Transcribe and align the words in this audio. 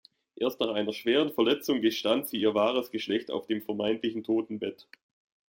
Erst 0.35 0.59
nach 0.59 0.69
einer 0.69 0.93
schweren 0.93 1.29
Verletzung 1.31 1.79
gestand 1.79 2.25
sie 2.27 2.37
ihr 2.39 2.55
wahres 2.55 2.89
Geschlecht 2.89 3.29
auf 3.29 3.45
dem 3.45 3.61
vermeintlichen 3.61 4.23
Totenbett. 4.23 4.87